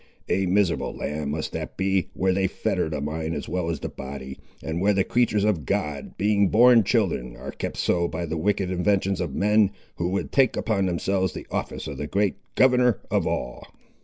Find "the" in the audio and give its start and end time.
2.89-2.99, 3.81-3.87, 4.95-5.03, 8.25-8.35, 11.33-11.45, 11.99-12.07